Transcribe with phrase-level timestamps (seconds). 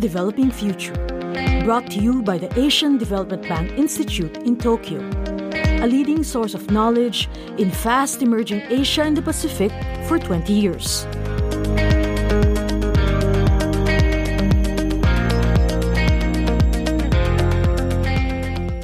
[0.00, 0.94] Developing Future,
[1.62, 4.98] brought to you by the Asian Development Bank Institute in Tokyo,
[5.84, 7.28] a leading source of knowledge
[7.58, 9.70] in fast emerging Asia and the Pacific
[10.08, 11.04] for 20 years.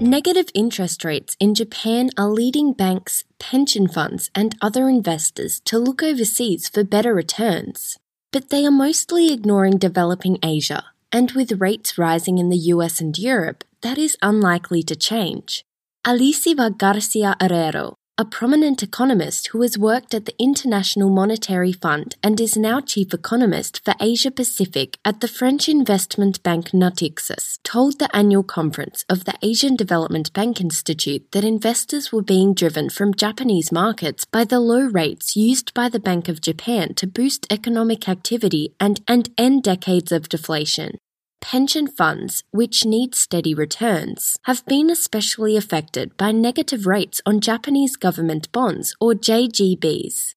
[0.00, 6.04] Negative interest rates in Japan are leading banks, pension funds, and other investors to look
[6.04, 7.98] overseas for better returns.
[8.32, 13.18] But they are mostly ignoring developing Asia, and with rates rising in the US and
[13.18, 15.64] Europe, that is unlikely to change.
[16.04, 22.38] Alicia Garcia Herrero, a prominent economist who has worked at the International Monetary Fund and
[22.38, 28.14] is now chief economist for Asia Pacific at the French investment bank Natixis, told the
[28.14, 33.72] annual conference of the Asian Development Bank Institute that investors were being driven from Japanese
[33.72, 38.74] markets by the low rates used by the Bank of Japan to boost economic activity
[38.78, 40.98] and, and end decades of deflation
[41.40, 47.96] pension funds, which need steady returns, have been especially affected by negative rates on Japanese
[47.96, 50.34] government bonds or JGBs.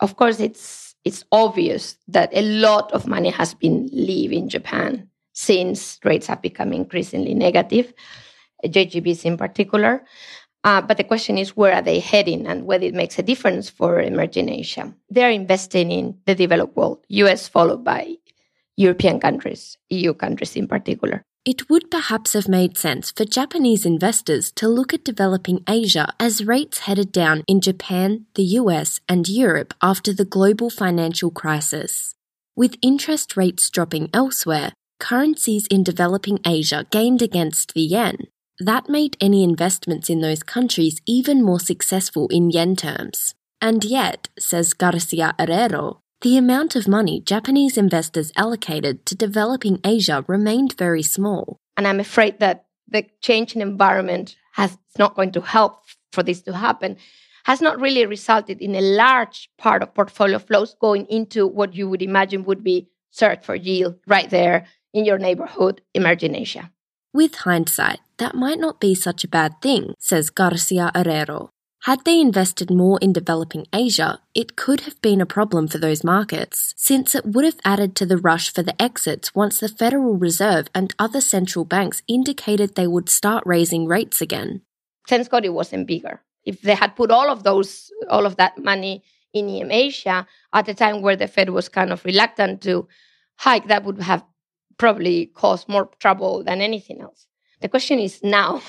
[0.00, 5.98] Of course, it's it's obvious that a lot of money has been leaving Japan since
[6.02, 7.92] rates have become increasingly negative,
[8.64, 10.04] JGBs in particular.
[10.64, 13.68] Uh, but the question is, where are they heading and whether it makes a difference
[13.68, 14.94] for emerging Asia?
[15.10, 18.16] They're investing in the developed world, US followed by
[18.76, 21.22] European countries, EU countries in particular.
[21.44, 26.46] It would perhaps have made sense for Japanese investors to look at developing Asia as
[26.46, 32.14] rates headed down in Japan, the US, and Europe after the global financial crisis.
[32.56, 38.16] With interest rates dropping elsewhere, currencies in developing Asia gained against the yen.
[38.58, 43.34] That made any investments in those countries even more successful in yen terms.
[43.60, 50.24] And yet, says Garcia Herrero, the amount of money Japanese investors allocated to developing Asia
[50.26, 51.58] remained very small.
[51.76, 56.40] And I'm afraid that the change in environment has not going to help for this
[56.42, 56.96] to happen
[57.44, 61.90] has not really resulted in a large part of portfolio flows going into what you
[61.90, 66.70] would imagine would be search for yield right there in your neighborhood, emerging Asia.
[67.12, 71.50] With hindsight, that might not be such a bad thing, says Garcia Herrero.
[71.84, 76.02] Had they invested more in developing Asia, it could have been a problem for those
[76.02, 80.14] markets, since it would have added to the rush for the exits once the Federal
[80.14, 84.62] Reserve and other central banks indicated they would start raising rates again.
[85.06, 86.22] Thank God it wasn't bigger.
[86.46, 90.68] If they had put all of those, all of that money in EM Asia at
[90.70, 92.88] a time where the Fed was kind of reluctant to
[93.36, 94.24] hike, that would have
[94.78, 97.26] probably caused more trouble than anything else.
[97.60, 98.62] The question is now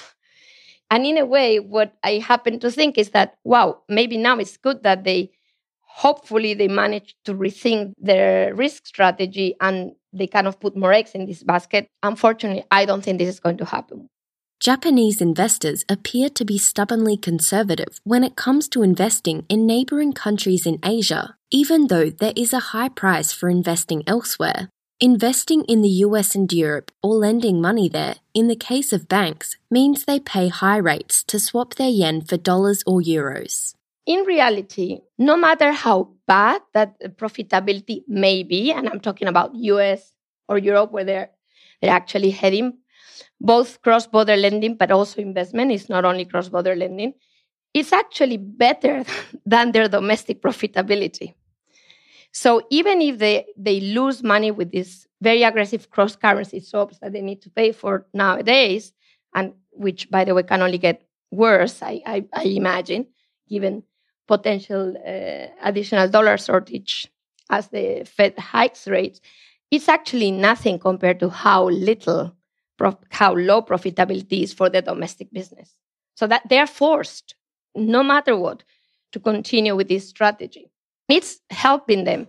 [0.90, 4.58] and in a way, what I happen to think is that, wow, maybe now it's
[4.58, 5.32] good that they
[5.82, 11.12] hopefully they manage to rethink their risk strategy and they kind of put more eggs
[11.12, 11.88] in this basket.
[12.04, 14.10] Unfortunately, I don't think this is going to happen.
[14.60, 20.66] Japanese investors appear to be stubbornly conservative when it comes to investing in neighboring countries
[20.66, 24.70] in Asia, even though there is a high price for investing elsewhere.
[25.02, 29.58] Investing in the US and Europe or lending money there, in the case of banks,
[29.70, 33.76] means they pay high rates to swap their yen for dollars or euros.
[34.06, 40.14] In reality, no matter how bad that profitability may be, and I'm talking about US
[40.48, 41.30] or Europe where they're,
[41.82, 42.78] they're actually heading,
[43.42, 47.16] both cross border lending but also investment is not only cross border lending,
[47.74, 49.04] it's actually better
[49.46, 51.34] than their domestic profitability.
[52.36, 57.14] So even if they, they lose money with these very aggressive cross currency swaps that
[57.14, 58.92] they need to pay for nowadays,
[59.34, 63.08] and which, by the way, can only get worse, I, I, I imagine,
[63.48, 63.84] given
[64.28, 67.08] potential uh, additional dollar shortage
[67.50, 69.22] as the Fed hikes rates,
[69.72, 72.36] it's actually nothing compared to how little,
[72.78, 75.74] prof- how low profitability is for the domestic business.
[76.16, 77.36] So that they're forced,
[77.76, 78.64] no matter what,
[79.14, 80.70] to continue with this strategy
[81.10, 82.28] it's helping them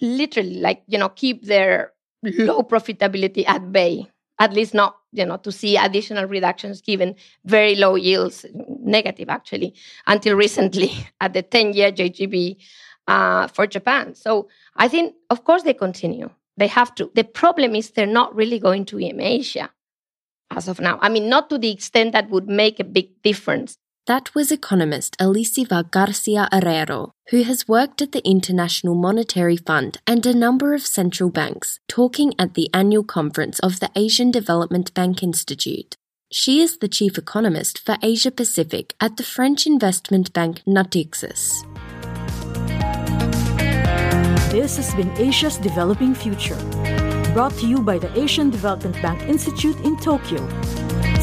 [0.00, 4.10] literally like you know keep their low profitability at bay.
[4.40, 7.14] At least not you know to see additional reductions given
[7.44, 8.44] very low yields
[8.80, 9.74] negative actually
[10.06, 10.90] until recently
[11.20, 12.56] at the 10 year jgb
[13.06, 14.14] uh, for japan.
[14.14, 16.30] So i think of course they continue.
[16.56, 17.10] They have to.
[17.14, 19.70] The problem is they're not really going to em asia
[20.50, 20.98] as of now.
[21.00, 25.16] I mean not to the extent that would make a big difference that was economist
[25.18, 30.86] Alicia Garcia Herrero, who has worked at the International Monetary Fund and a number of
[30.86, 35.96] central banks, talking at the annual conference of the Asian Development Bank Institute.
[36.30, 41.62] She is the chief economist for Asia Pacific at the French investment bank Natixis.
[44.50, 46.58] This has been Asia's Developing Future
[47.32, 50.46] brought to you by the Asian Development Bank Institute in Tokyo.